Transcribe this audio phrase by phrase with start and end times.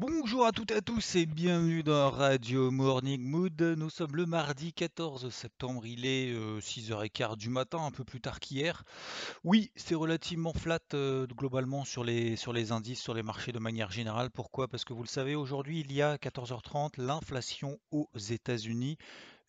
[0.00, 3.60] Bonjour à toutes et à tous et bienvenue dans Radio Morning Mood.
[3.60, 8.40] Nous sommes le mardi 14 septembre, il est 6h15 du matin, un peu plus tard
[8.40, 8.82] qu'hier.
[9.44, 13.58] Oui, c'est relativement flat euh, globalement sur les, sur les indices, sur les marchés de
[13.58, 14.30] manière générale.
[14.30, 14.68] Pourquoi?
[14.68, 18.96] Parce que vous le savez, aujourd'hui, il y a 14h30 l'inflation aux États-Unis.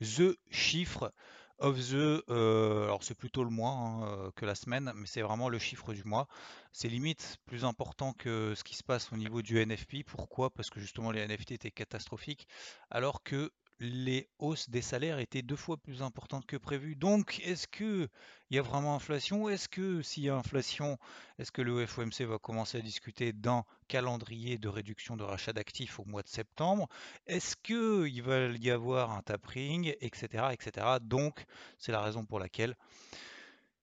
[0.01, 1.13] The chiffre
[1.61, 5.21] of the, euh, alors c'est plutôt le mois hein, euh, que la semaine, mais c'est
[5.21, 6.27] vraiment le chiffre du mois.
[6.73, 10.03] C'est limite plus important que ce qui se passe au niveau du NFP.
[10.05, 10.49] Pourquoi?
[10.49, 12.47] Parce que justement les NFT étaient catastrophiques,
[12.89, 13.51] alors que
[13.81, 16.95] les hausses des salaires étaient deux fois plus importantes que prévu.
[16.95, 18.07] Donc, est-ce qu'il
[18.51, 20.99] y a vraiment inflation Est-ce que s'il y a inflation,
[21.39, 25.99] est-ce que le FOMC va commencer à discuter d'un calendrier de réduction de rachat d'actifs
[25.99, 26.87] au mois de septembre?
[27.25, 30.85] Est-ce qu'il va y avoir un tapering, etc., etc.
[31.01, 31.43] Donc,
[31.79, 32.75] c'est la raison pour laquelle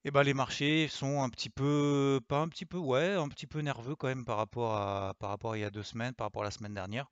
[0.09, 3.47] eh ben, les marchés sont un petit peu, pas un petit peu, ouais, un petit
[3.47, 6.29] peu nerveux quand même par rapport à, par rapport il y a deux semaines, par
[6.29, 7.11] rapport à la semaine dernière,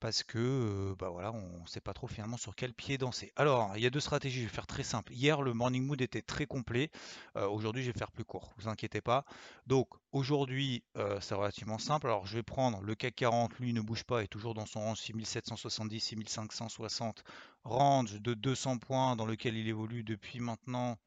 [0.00, 3.32] parce que, euh, bah voilà, on ne sait pas trop finalement sur quel pied danser.
[3.36, 5.14] Alors, il y a deux stratégies, je vais faire très simple.
[5.14, 6.90] Hier, le morning mood était très complet.
[7.38, 9.24] Euh, aujourd'hui, je vais faire plus court, vous inquiétez pas.
[9.66, 12.06] Donc, aujourd'hui, euh, c'est relativement simple.
[12.08, 14.80] Alors, je vais prendre le CAC 40, lui ne bouge pas, est toujours dans son
[14.80, 17.24] range 6770, 6560,
[17.64, 20.98] range de 200 points dans lequel il évolue depuis maintenant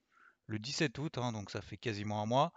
[0.50, 2.52] le 17 août, hein, donc ça fait quasiment un mois.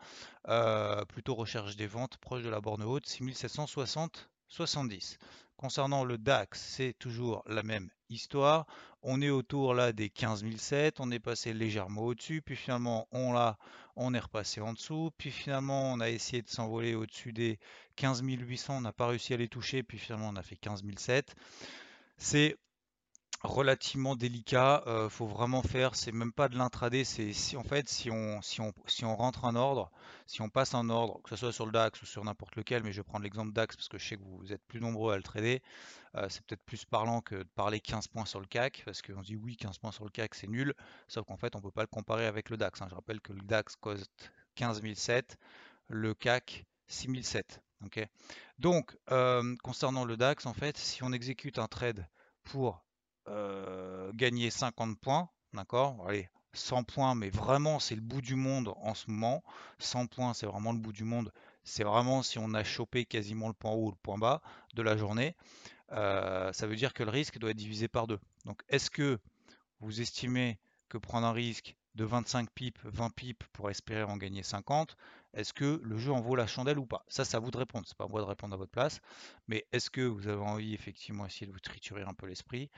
[0.48, 5.18] Euh, plutôt recherche des ventes proche de la borne haute, 6760 70.
[5.56, 8.66] Concernant le DAX, c'est toujours la même histoire.
[9.02, 13.58] On est autour là des 15007, on est passé légèrement au-dessus, puis finalement on l'a,
[13.96, 17.58] on est repassé en dessous, puis finalement on a essayé de s'envoler au-dessus des
[17.96, 21.34] 15800, on n'a pas réussi à les toucher, puis finalement on a fait 15007.
[22.16, 22.56] C'est
[23.42, 24.82] relativement délicat.
[24.86, 28.40] Euh, faut vraiment faire, c'est même pas de l'intraday, c'est si en fait si on,
[28.42, 29.90] si on si on rentre un ordre,
[30.26, 32.82] si on passe un ordre, que ce soit sur le DAX ou sur n'importe lequel,
[32.82, 35.12] mais je vais prendre l'exemple DAX parce que je sais que vous êtes plus nombreux
[35.12, 35.62] à le trader.
[36.16, 39.22] Euh, c'est peut-être plus parlant que de parler 15 points sur le CAC, parce qu'on
[39.22, 40.74] dit oui 15 points sur le CAC c'est nul,
[41.08, 42.82] sauf qu'en fait on peut pas le comparer avec le DAX.
[42.82, 42.86] hein.
[42.90, 44.10] Je rappelle que le DAX coste
[44.56, 45.36] 15007,
[45.88, 47.60] le CAC 6007.
[47.84, 48.06] ok?
[48.58, 52.06] Donc euh, concernant le DAX, en fait, si on exécute un trade
[52.44, 52.84] pour
[53.28, 56.04] euh, gagner 50 points, d'accord?
[56.08, 59.42] Allez, 100 points, mais vraiment c'est le bout du monde en ce moment.
[59.78, 61.32] 100 points, c'est vraiment le bout du monde.
[61.64, 64.42] C'est vraiment si on a chopé quasiment le point haut ou le point bas
[64.74, 65.36] de la journée.
[65.92, 68.18] Euh, ça veut dire que le risque doit être divisé par deux.
[68.44, 69.18] Donc est-ce que
[69.80, 70.58] vous estimez
[70.88, 74.96] que prendre un risque de 25 pips, 20 pips pour espérer en gagner 50,
[75.34, 77.04] est-ce que le jeu en vaut la chandelle ou pas?
[77.08, 79.00] Ça, c'est à vous de répondre, c'est pas à moi de répondre à votre place.
[79.48, 82.70] Mais est-ce que vous avez envie effectivement essayer de vous triturer un peu l'esprit,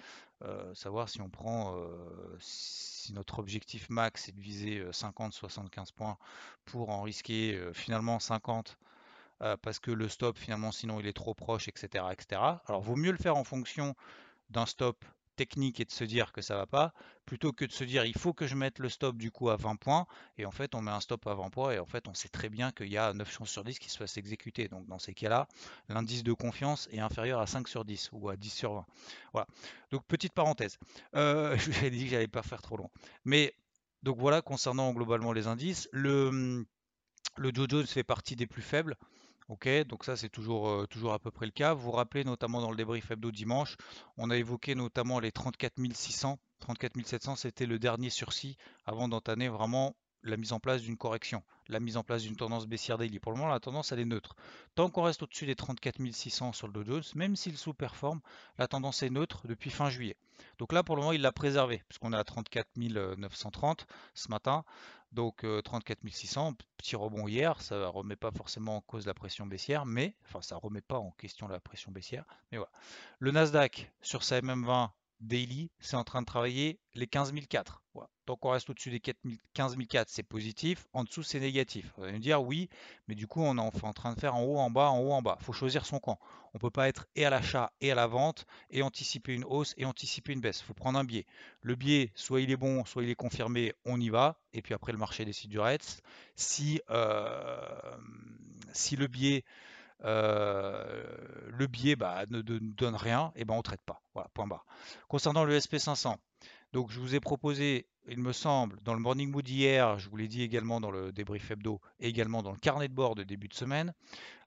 [0.42, 5.84] euh, savoir si on prend, euh, si notre objectif max est de viser 50-75 euh,
[5.96, 6.18] points
[6.64, 8.78] pour en risquer finalement 50
[9.60, 12.40] parce que le stop finalement sinon il est trop proche, etc., etc.
[12.66, 13.94] Alors vaut mieux le faire en fonction
[14.48, 16.92] d'un stop technique et de se dire que ça va pas,
[17.26, 19.56] plutôt que de se dire il faut que je mette le stop du coup à
[19.56, 20.06] 20 points,
[20.38, 22.28] et en fait on met un stop à 20 points, et en fait on sait
[22.28, 24.68] très bien qu'il y a 9 chances sur 10 qui se fasse exécuter.
[24.68, 25.48] Donc dans ces cas-là,
[25.88, 28.86] l'indice de confiance est inférieur à 5 sur 10 ou à 10 sur 20.
[29.32, 29.46] Voilà.
[29.90, 30.78] Donc petite parenthèse.
[31.16, 32.90] Euh, je vous ai dit que j'allais pas faire trop long.
[33.24, 33.54] Mais
[34.02, 36.66] donc voilà, concernant globalement les indices, le,
[37.36, 38.96] le Dow Jones fait partie des plus faibles.
[39.48, 41.74] Ok, donc ça c'est toujours, euh, toujours à peu près le cas.
[41.74, 43.76] Vous vous rappelez notamment dans le débrief hebdo dimanche,
[44.16, 48.56] on a évoqué notamment les 34 600, 34 700 c'était le dernier sursis
[48.86, 52.66] avant d'entamer vraiment la mise en place d'une correction, la mise en place d'une tendance
[52.66, 53.20] baissière daily.
[53.20, 54.34] Pour le moment, la tendance, elle est neutre.
[54.74, 58.20] Tant qu'on reste au-dessus des 34 600 sur le Dow Jones, même s'il sous-performe,
[58.58, 60.16] la tendance est neutre depuis fin juillet.
[60.58, 64.64] Donc là, pour le moment, il l'a préservé, puisqu'on est à 34 930 ce matin.
[65.12, 69.46] Donc 34 600, petit rebond hier, ça ne remet pas forcément en cause la pression
[69.46, 72.72] baissière, mais, enfin ça ne remet pas en question la pression baissière, mais voilà.
[73.20, 74.90] Le Nasdaq sur sa MM20
[75.20, 77.82] daily, c'est en train de travailler les 15 004.
[78.26, 80.88] Tant qu'on reste au-dessus des 15 004, c'est positif.
[80.94, 81.92] En dessous, c'est négatif.
[81.96, 82.70] Vous allez me dire oui,
[83.06, 85.12] mais du coup, on est en train de faire en haut, en bas, en haut,
[85.12, 85.36] en bas.
[85.40, 86.18] Il faut choisir son camp.
[86.54, 89.44] On ne peut pas être et à l'achat et à la vente et anticiper une
[89.44, 90.60] hausse et anticiper une baisse.
[90.60, 91.26] Il faut prendre un biais.
[91.60, 94.40] Le biais, soit il est bon, soit il est confirmé, on y va.
[94.54, 96.02] Et puis après, le marché décide du reste.
[96.36, 97.96] Si, euh,
[98.92, 99.44] le biais
[100.02, 104.02] le biais bah, ne, donne rien, et ben on ne traite pas.
[104.14, 104.66] Voilà, point barre.
[105.08, 106.16] Concernant le SP500,
[106.72, 110.16] donc je vous ai proposé, il me semble, dans le morning mood hier, je vous
[110.16, 113.22] l'ai dit également dans le débrief hebdo et également dans le carnet de bord de
[113.22, 113.94] début de semaine,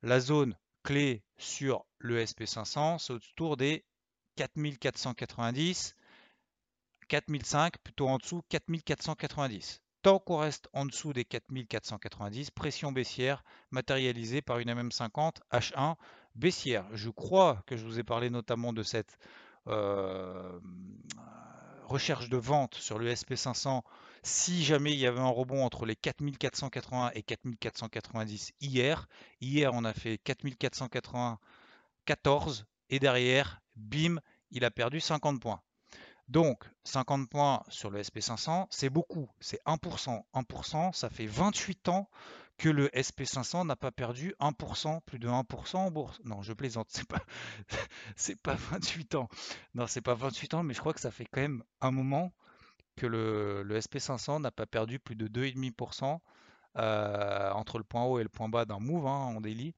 [0.04, 3.86] la zone clé sur le SP500, c'est autour des
[4.36, 5.96] 4490,
[7.08, 9.82] 4005, plutôt en dessous 4490.
[10.02, 15.96] Tant qu'on reste en dessous des 4490, pression baissière matérialisée par une MM50 H1
[16.36, 16.86] baissière.
[16.94, 19.18] Je crois que je vous ai parlé notamment de cette
[19.68, 20.60] euh,
[21.88, 23.82] recherche de vente sur le SP500
[24.24, 29.08] si jamais il y avait un rebond entre les 4480 et 4490 hier.
[29.42, 34.20] Hier, on a fait 4494 et derrière, bim,
[34.52, 35.62] il a perdu 50 points.
[36.28, 40.24] Donc, 50 points sur le SP500, c'est beaucoup, c'est 1%.
[40.34, 42.10] 1%, ça fait 28 ans
[42.58, 46.20] que le SP500 n'a pas perdu 1%, plus de 1% en bourse.
[46.26, 47.22] Non, je plaisante, c'est pas,
[48.16, 49.30] c'est pas 28 ans.
[49.76, 52.34] Non, c'est pas 28 ans, mais je crois que ça fait quand même un moment
[52.96, 56.20] que le, SP500 n'a pas perdu plus de 2,5%
[56.78, 59.74] euh, entre le point haut et le point bas d'un move hein, en daily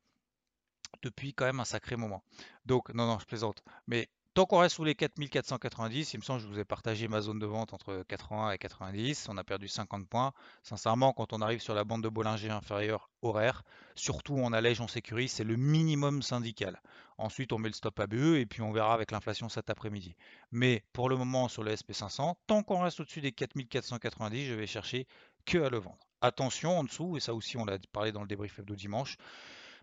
[1.03, 2.23] depuis quand même un sacré moment.
[2.65, 3.61] Donc, non, non, je plaisante.
[3.87, 7.09] Mais Tant qu'on reste sous les 4490, il me semble que je vous ai partagé
[7.09, 9.27] ma zone de vente entre 80 et 90.
[9.27, 10.31] On a perdu 50 points.
[10.63, 13.63] Sincèrement, quand on arrive sur la bande de Bollinger inférieure horaire,
[13.95, 16.81] surtout on allège, on sécurise, c'est le minimum syndical.
[17.17, 20.15] Ensuite, on met le stop à BE et puis on verra avec l'inflation cet après-midi.
[20.53, 24.67] Mais pour le moment, sur le SP500, tant qu'on reste au-dessus des 4490, je vais
[24.67, 25.05] chercher
[25.45, 25.99] que à le vendre.
[26.21, 29.17] Attention en dessous, et ça aussi on l'a parlé dans le débrief de dimanche,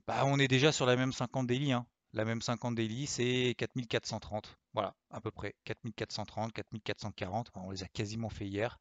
[0.07, 1.73] bah, on est déjà sur la même 50 daily.
[1.73, 1.85] Hein.
[2.17, 4.57] La même 50 daily, c'est 4430.
[4.73, 5.55] Voilà, à peu près.
[5.65, 7.51] 4430, 4440.
[7.57, 8.79] on les a quasiment fait hier.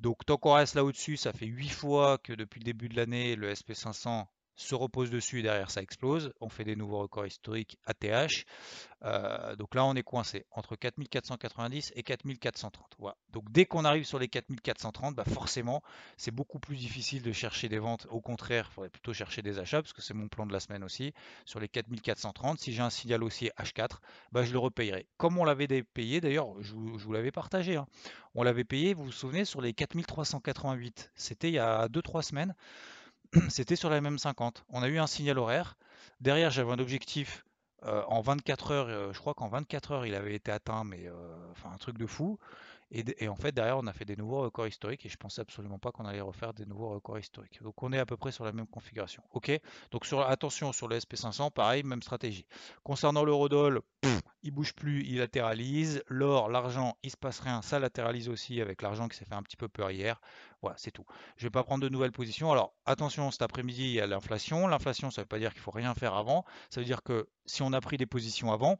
[0.00, 2.96] Donc tant qu'on reste là au-dessus, ça fait 8 fois que depuis le début de
[2.96, 4.26] l'année, le SP500
[4.58, 6.32] se repose dessus et derrière ça explose.
[6.40, 8.44] On fait des nouveaux records historiques ATH.
[9.04, 12.96] Euh, donc là, on est coincé entre 4490 et 4430.
[12.98, 13.16] Voilà.
[13.30, 15.82] Donc dès qu'on arrive sur les 4430, bah forcément,
[16.16, 18.08] c'est beaucoup plus difficile de chercher des ventes.
[18.10, 20.60] Au contraire, il faudrait plutôt chercher des achats parce que c'est mon plan de la
[20.60, 21.14] semaine aussi.
[21.44, 23.98] Sur les 4430, si j'ai un signal haussier H4,
[24.32, 25.06] bah, je le repayerai.
[25.16, 27.76] Comme on l'avait payé, d'ailleurs, je vous, l'avais partagé.
[27.76, 27.86] Hein.
[28.34, 31.12] On l'avait payé, vous vous souvenez, sur les 4388.
[31.14, 32.54] C'était il y a 2-3 semaines.
[33.48, 34.64] c'était sur la même 50.
[34.70, 35.76] On a eu un signal horaire.
[36.20, 37.44] Derrière, j'avais un objectif
[37.84, 38.86] euh, en 24 heures.
[38.88, 42.06] Euh, je crois qu'en 24 heures, il avait été atteint, mais euh, un truc de
[42.06, 42.38] fou.
[42.90, 45.78] Et, en fait, derrière, on a fait des nouveaux records historiques et je pensais absolument
[45.78, 47.62] pas qu'on allait refaire des nouveaux records historiques.
[47.62, 49.22] Donc, on est à peu près sur la même configuration.
[49.32, 49.50] Ok?
[49.90, 52.46] Donc, attention sur le SP500, pareil, même stratégie.
[52.84, 53.82] Concernant l'eurodoll,
[54.42, 56.02] il bouge plus, il latéralise.
[56.08, 59.42] L'or, l'argent, il se passe rien, ça latéralise aussi avec l'argent qui s'est fait un
[59.42, 60.18] petit peu peur hier.
[60.60, 61.04] Voilà, c'est tout.
[61.36, 62.50] Je vais pas prendre de nouvelles positions.
[62.50, 64.66] Alors, attention, cet après-midi, il y a l'inflation.
[64.66, 66.44] L'inflation, ça ne veut pas dire qu'il faut rien faire avant.
[66.70, 68.78] Ça veut dire que si on a pris des positions avant,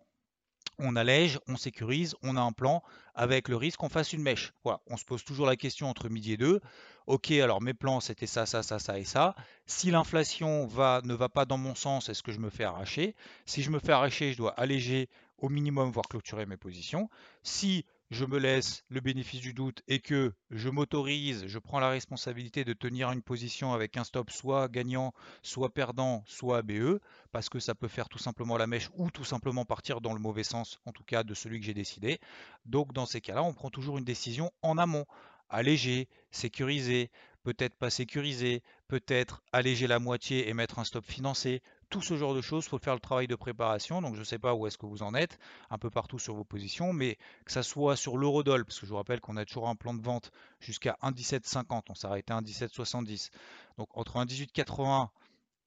[0.81, 2.83] on allège, on sécurise, on a un plan
[3.15, 4.53] avec le risque qu'on fasse une mèche.
[4.65, 6.61] On se pose toujours la question entre midi et deux.
[7.07, 9.35] Ok, alors mes plans c'était ça, ça, ça, ça et ça.
[9.67, 13.17] Si l'inflation ne va pas dans mon sens, est-ce que je me fais arracher?
[13.47, 15.09] Si je me fais arracher, je dois alléger
[15.39, 17.09] au minimum, voire clôturer mes positions.
[17.43, 21.91] Si je me laisse le bénéfice du doute et que je m'autorise, je prends la
[21.91, 25.13] responsabilité de tenir une position avec un stop soit gagnant,
[25.43, 27.01] soit perdant, soit ABE,
[27.33, 30.21] parce que ça peut faire tout simplement la mèche ou tout simplement partir dans le
[30.21, 32.19] mauvais sens, en tout cas de celui que j'ai décidé.
[32.65, 35.05] Donc dans ces cas-là, on prend toujours une décision en amont,
[35.51, 37.11] alléger, sécuriser,
[37.43, 42.35] peut-être pas sécuriser, peut-être alléger la moitié et mettre un stop financé, tout ce genre
[42.35, 44.03] de choses, il faut faire le travail de préparation.
[44.03, 45.39] Donc je ne sais pas où est-ce que vous en êtes,
[45.71, 48.91] un peu partout sur vos positions, mais que ça soit sur l'eurodoll, parce que je
[48.91, 50.31] vous rappelle qu'on a toujours un plan de vente
[50.61, 53.31] jusqu'à 1,1750, on s'est arrêté à 1,1770.
[53.79, 55.09] Donc entre 1,1880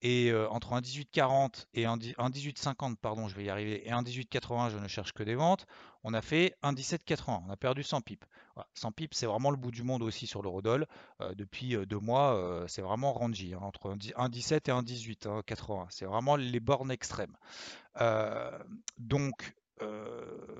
[0.01, 4.87] et euh, entre 1,1840 et 1,1850, pardon, je vais y arriver, et 1,1880, je ne
[4.87, 5.67] cherche que des ventes,
[6.03, 8.25] on a fait 1,1780, on a perdu 100 pips.
[8.73, 10.87] 100 pips, c'est vraiment le bout du monde aussi sur l'eurodoll.
[11.21, 15.81] Euh, depuis euh, deux mois, c'est vraiment rangy, hein, entre 1,17 et 1,18, 80.
[15.81, 17.35] Hein, c'est vraiment les bornes extrêmes.
[18.97, 19.55] donc,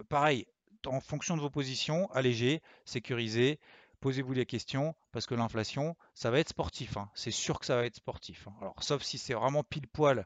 [0.10, 0.46] pareil,
[0.88, 3.60] en fonction de vos positions, allégez, sécurisez,
[4.02, 6.98] posez-vous les questions, parce que l'inflation, ça va être sportif.
[6.98, 7.10] Hein.
[7.16, 8.48] C'est sûr que ça va être sportif.
[8.48, 8.54] Hein.
[8.60, 10.26] Alors, sauf si c'est vraiment pile poil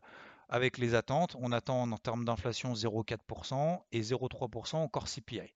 [0.50, 1.36] avec les attentes.
[1.40, 5.54] On attend en termes d'inflation 0,4% et 0,3% encore CPI.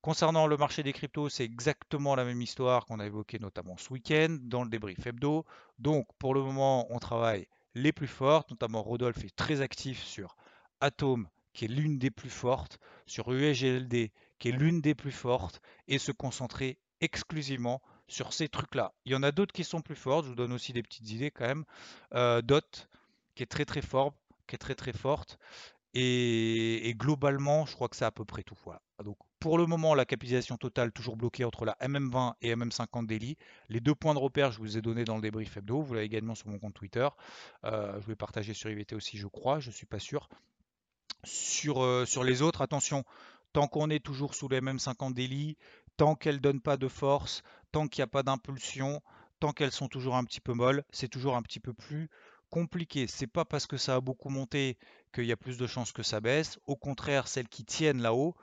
[0.00, 3.92] Concernant le marché des cryptos, c'est exactement la même histoire qu'on a évoqué notamment ce
[3.92, 5.44] week-end dans le débrief hebdo.
[5.78, 10.36] Donc pour le moment, on travaille les plus fortes, notamment Rodolphe est très actif sur
[10.80, 15.60] Atom, qui est l'une des plus fortes, sur USGLD, qui est l'une des plus fortes,
[15.88, 18.94] et se concentrer exclusivement sur ces trucs-là.
[19.04, 21.10] Il y en a d'autres qui sont plus fortes, je vous donne aussi des petites
[21.10, 21.64] idées quand même.
[22.14, 22.88] Euh, Dot,
[23.34, 24.14] qui est très très fort,
[24.46, 25.38] qui est très très forte.
[25.94, 28.56] Et, globalement, je crois que c'est à peu près tout.
[28.64, 28.80] Voilà.
[29.40, 33.36] Pour le moment, la capitalisation totale toujours bloquée entre la MM20 et MM50 daily.
[33.68, 35.82] Les deux points de repère, je vous ai donné dans le débrief hebdo.
[35.82, 37.06] Vous l'avez également sur mon compte Twitter.
[37.64, 39.60] Euh, je vais partager sur IVT aussi, je crois.
[39.60, 40.28] Je ne suis pas sûr.
[41.24, 43.04] Sur, euh, sur les autres, attention,
[43.52, 45.56] tant qu'on est toujours sous les MM50 daily,
[45.96, 49.02] tant qu'elles ne donnent pas de force, tant qu'il n'y a pas d'impulsion,
[49.40, 52.08] tant qu'elles sont toujours un petit peu molles, c'est toujours un petit peu plus
[52.50, 53.06] compliqué.
[53.06, 54.76] C'est pas parce que ça a beaucoup monté
[55.12, 56.58] qu'il y a plus de chances que ça baisse.
[56.66, 58.36] Au contraire, celles qui tiennent là-haut,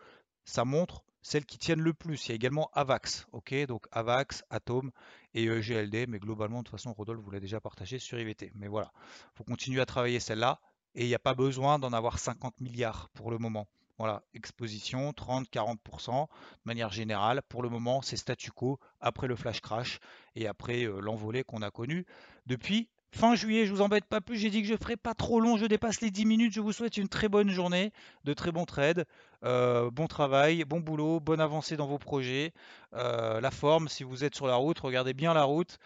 [0.46, 2.26] ça montre celles qui tiennent le plus.
[2.26, 3.54] Il y a également AVAX, ok?
[3.68, 4.92] Donc AVAX, Atom
[5.34, 8.52] et e GLD, mais globalement, de toute façon, Rodolphe vous l'a déjà partagé sur IVT.
[8.56, 10.60] Mais voilà, il faut continuer à travailler celle-là
[10.96, 13.68] et il n'y a pas besoin d'en avoir 50 milliards pour le moment.
[14.00, 16.28] Voilà, exposition 30-40% de
[16.64, 17.42] manière générale.
[17.50, 20.00] Pour le moment, c'est statu quo après le flash crash
[20.36, 22.06] et après euh, l'envolée qu'on a connue.
[22.46, 25.40] Depuis Fin juillet, je vous embête pas plus, j'ai dit que je ferai pas trop
[25.40, 27.92] long, je dépasse les 10 minutes, je vous souhaite une très bonne journée,
[28.24, 29.06] de très bons trades,
[29.44, 32.54] euh, bon travail, bon boulot, bonne avancée dans vos projets,
[32.94, 35.80] euh, la forme, si vous êtes sur la route, regardez bien la route,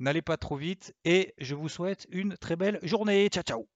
[0.00, 3.75] n'allez pas trop vite et je vous souhaite une très belle journée, ciao ciao